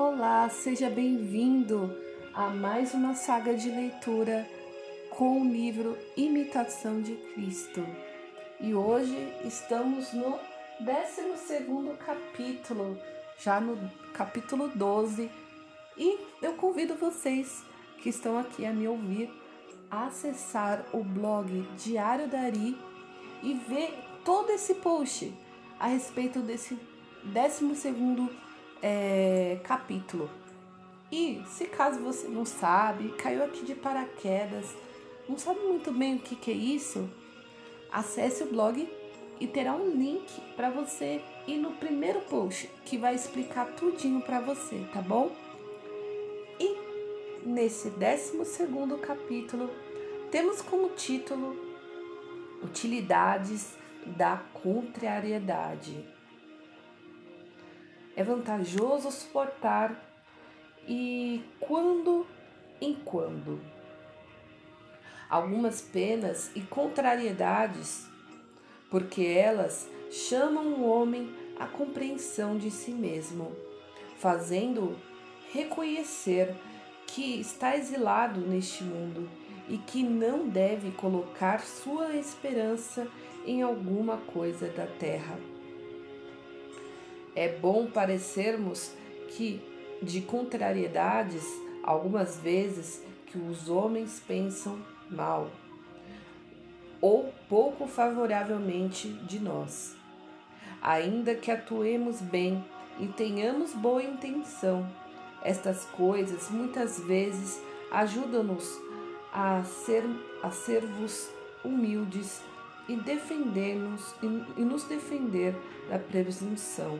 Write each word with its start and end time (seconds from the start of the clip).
Olá, 0.00 0.48
seja 0.48 0.88
bem-vindo 0.88 1.92
a 2.32 2.50
mais 2.50 2.94
uma 2.94 3.16
saga 3.16 3.56
de 3.56 3.68
leitura 3.68 4.48
com 5.10 5.42
o 5.42 5.44
livro 5.44 5.98
Imitação 6.16 7.02
de 7.02 7.16
Cristo. 7.34 7.84
E 8.60 8.72
hoje 8.72 9.16
estamos 9.44 10.12
no 10.12 10.38
12 10.78 11.96
capítulo, 12.06 12.96
já 13.40 13.60
no 13.60 13.76
capítulo 14.12 14.68
12, 14.68 15.28
e 15.96 16.16
eu 16.40 16.52
convido 16.52 16.94
vocês 16.94 17.64
que 18.00 18.10
estão 18.10 18.38
aqui 18.38 18.64
a 18.64 18.72
me 18.72 18.86
ouvir 18.86 19.28
a 19.90 20.06
acessar 20.06 20.86
o 20.92 21.02
blog 21.02 21.68
Diário 21.76 22.28
Dari 22.28 22.78
e 23.42 23.52
ver 23.52 23.98
todo 24.24 24.50
esse 24.50 24.74
post 24.74 25.34
a 25.76 25.88
respeito 25.88 26.38
desse 26.38 26.78
12 27.24 27.64
é, 28.82 29.58
capítulo. 29.64 30.30
E 31.10 31.42
se 31.46 31.66
caso 31.66 32.00
você 32.00 32.28
não 32.28 32.44
sabe, 32.44 33.10
caiu 33.12 33.42
aqui 33.42 33.64
de 33.64 33.74
paraquedas, 33.74 34.74
não 35.28 35.38
sabe 35.38 35.60
muito 35.60 35.90
bem 35.92 36.16
o 36.16 36.18
que, 36.18 36.36
que 36.36 36.50
é 36.50 36.54
isso, 36.54 37.08
acesse 37.90 38.42
o 38.42 38.46
blog 38.46 38.88
e 39.40 39.46
terá 39.46 39.74
um 39.74 39.90
link 39.90 40.40
para 40.54 40.68
você 40.68 41.22
ir 41.46 41.56
no 41.56 41.72
primeiro 41.72 42.20
post 42.22 42.68
que 42.84 42.98
vai 42.98 43.14
explicar 43.14 43.66
tudinho 43.74 44.20
para 44.20 44.40
você, 44.40 44.84
tá 44.92 45.00
bom? 45.00 45.30
E 46.60 46.76
nesse 47.46 47.90
12 47.90 48.44
segundo 48.44 48.98
capítulo 48.98 49.70
temos 50.30 50.60
como 50.60 50.90
título 50.90 51.56
Utilidades 52.62 53.76
da 54.04 54.42
contrariedade. 54.52 56.04
É 58.18 58.24
vantajoso 58.24 59.12
suportar 59.12 59.96
e 60.88 61.40
quando 61.60 62.26
em 62.80 62.92
quando. 62.92 63.60
Algumas 65.30 65.80
penas 65.80 66.50
e 66.56 66.60
contrariedades, 66.62 68.08
porque 68.90 69.22
elas 69.22 69.88
chamam 70.10 70.66
o 70.66 70.88
homem 70.88 71.32
à 71.60 71.66
compreensão 71.68 72.58
de 72.58 72.72
si 72.72 72.90
mesmo, 72.90 73.52
fazendo 74.16 74.98
reconhecer 75.52 76.56
que 77.06 77.38
está 77.38 77.76
exilado 77.76 78.40
neste 78.40 78.82
mundo 78.82 79.30
e 79.68 79.78
que 79.78 80.02
não 80.02 80.48
deve 80.48 80.90
colocar 80.90 81.60
sua 81.60 82.16
esperança 82.16 83.06
em 83.46 83.62
alguma 83.62 84.16
coisa 84.16 84.66
da 84.70 84.88
terra. 84.88 85.38
É 87.38 87.46
bom 87.46 87.86
parecermos 87.86 88.90
que 89.28 89.60
de 90.02 90.22
contrariedades, 90.22 91.44
algumas 91.84 92.36
vezes 92.36 93.00
que 93.26 93.38
os 93.38 93.68
homens 93.68 94.20
pensam 94.26 94.76
mal 95.08 95.48
ou 97.00 97.32
pouco 97.48 97.86
favoravelmente 97.86 99.06
de 99.08 99.38
nós. 99.38 99.94
Ainda 100.82 101.36
que 101.36 101.52
atuemos 101.52 102.20
bem 102.20 102.64
e 102.98 103.06
tenhamos 103.06 103.72
boa 103.72 104.02
intenção, 104.02 104.84
estas 105.40 105.84
coisas 105.84 106.50
muitas 106.50 106.98
vezes 106.98 107.62
ajudam-nos 107.92 108.68
a 109.32 109.62
ser 109.62 110.02
a 110.42 110.50
servos 110.50 111.30
humildes 111.64 112.42
e 112.88 112.96
defender-nos 112.96 114.12
e, 114.24 114.60
e 114.60 114.64
nos 114.64 114.82
defender 114.82 115.54
da 115.88 116.00
presunção. 116.00 116.98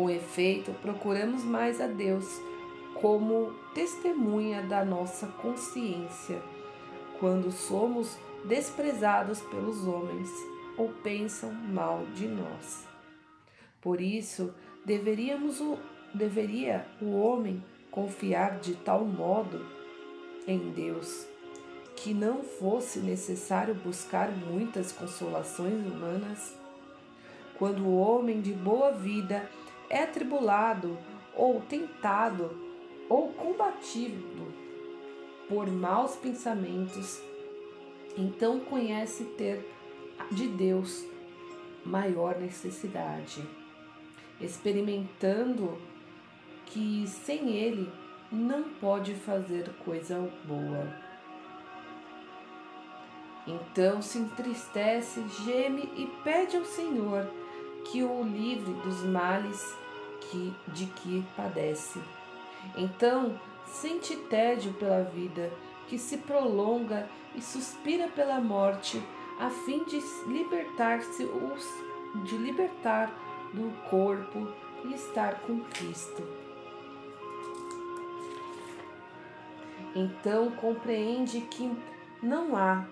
Com 0.00 0.08
efeito, 0.08 0.72
procuramos 0.80 1.44
mais 1.44 1.78
a 1.78 1.86
Deus 1.86 2.24
como 2.94 3.52
testemunha 3.74 4.62
da 4.62 4.82
nossa 4.82 5.26
consciência 5.26 6.40
quando 7.18 7.52
somos 7.52 8.16
desprezados 8.46 9.42
pelos 9.42 9.86
homens 9.86 10.30
ou 10.78 10.88
pensam 10.88 11.52
mal 11.52 12.06
de 12.14 12.26
nós. 12.26 12.86
Por 13.78 14.00
isso, 14.00 14.54
deveríamos 14.86 15.60
o, 15.60 15.76
deveria 16.14 16.86
o 17.02 17.20
homem 17.20 17.62
confiar 17.90 18.58
de 18.58 18.76
tal 18.76 19.04
modo 19.04 19.66
em 20.46 20.70
Deus 20.70 21.26
que 21.94 22.14
não 22.14 22.42
fosse 22.42 23.00
necessário 23.00 23.74
buscar 23.74 24.30
muitas 24.30 24.92
consolações 24.92 25.74
humanas? 25.74 26.54
Quando 27.58 27.84
o 27.84 27.98
homem 27.98 28.40
de 28.40 28.54
boa 28.54 28.92
vida 28.92 29.46
é 29.90 30.04
atribulado 30.04 30.96
ou 31.34 31.60
tentado 31.62 32.56
ou 33.08 33.32
combatido 33.32 34.54
por 35.48 35.66
maus 35.68 36.14
pensamentos, 36.14 37.20
então 38.16 38.60
conhece 38.60 39.24
ter 39.36 39.68
de 40.30 40.46
Deus 40.46 41.04
maior 41.84 42.38
necessidade, 42.38 43.44
experimentando 44.40 45.76
que 46.66 47.04
sem 47.08 47.50
Ele 47.50 47.90
não 48.30 48.62
pode 48.62 49.12
fazer 49.14 49.68
coisa 49.84 50.30
boa. 50.44 51.10
Então 53.44 54.00
se 54.00 54.18
entristece, 54.18 55.26
geme 55.44 55.90
e 55.96 56.06
pede 56.22 56.56
ao 56.56 56.64
Senhor 56.64 57.26
que 57.84 58.02
o 58.02 58.22
livre 58.22 58.72
dos 58.74 59.02
males 59.02 59.76
que, 60.20 60.54
de 60.68 60.86
que 60.86 61.24
padece. 61.36 62.00
Então 62.76 63.38
sente 63.66 64.16
tédio 64.16 64.72
pela 64.74 65.02
vida 65.02 65.50
que 65.88 65.98
se 65.98 66.18
prolonga 66.18 67.08
e 67.34 67.42
suspira 67.42 68.08
pela 68.08 68.40
morte, 68.40 69.02
a 69.38 69.50
fim 69.50 69.84
de 69.84 70.00
libertar-se 70.26 71.28
de 72.24 72.36
libertar 72.36 73.10
do 73.52 73.72
corpo 73.88 74.48
e 74.84 74.94
estar 74.94 75.40
com 75.40 75.60
Cristo. 75.60 76.22
Então 79.94 80.50
compreende 80.52 81.40
que 81.42 81.70
não 82.22 82.56
há 82.56 82.84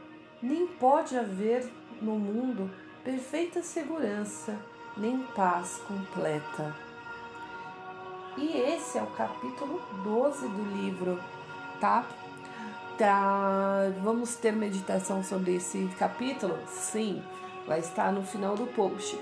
nem 0.42 0.66
pode 0.66 1.16
haver 1.16 1.68
no 2.00 2.18
mundo 2.18 2.70
perfeita 3.04 3.62
segurança, 3.62 4.58
nem 4.98 5.18
paz 5.34 5.80
completa. 5.86 6.74
E 8.36 8.56
esse 8.56 8.98
é 8.98 9.02
o 9.02 9.06
capítulo 9.06 9.80
12 10.04 10.48
do 10.48 10.62
livro, 10.76 11.18
tá? 11.80 12.04
tá? 12.96 13.92
Vamos 14.02 14.34
ter 14.34 14.52
meditação 14.52 15.22
sobre 15.22 15.56
esse 15.56 15.86
capítulo? 15.98 16.58
Sim, 16.68 17.22
vai 17.66 17.80
estar 17.80 18.12
no 18.12 18.22
final 18.22 18.56
do 18.56 18.66
post, 18.66 19.18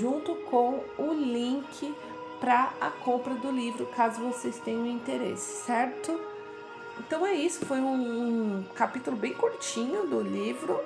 junto 0.00 0.34
com 0.50 0.84
o 0.98 1.12
link 1.12 1.94
para 2.40 2.72
a 2.80 2.90
compra 2.90 3.34
do 3.34 3.50
livro, 3.50 3.86
caso 3.86 4.20
vocês 4.22 4.58
tenham 4.58 4.86
interesse, 4.86 5.64
certo? 5.64 6.18
Então 6.98 7.26
é 7.26 7.34
isso, 7.34 7.64
foi 7.66 7.80
um, 7.80 8.58
um 8.58 8.64
capítulo 8.74 9.16
bem 9.16 9.34
curtinho 9.34 10.06
do 10.06 10.20
livro. 10.20 10.80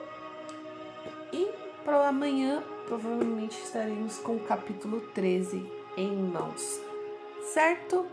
E 1.33 1.49
para 1.85 2.09
amanhã 2.09 2.63
provavelmente 2.87 3.61
estaremos 3.63 4.19
com 4.19 4.37
o 4.37 4.41
capítulo 4.41 5.01
13 5.15 5.65
em 5.97 6.17
mãos. 6.17 6.81
Certo? 7.53 8.07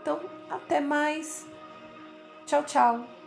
Então, 0.00 0.20
até 0.50 0.80
mais. 0.80 1.46
Tchau, 2.46 2.62
tchau. 2.64 3.23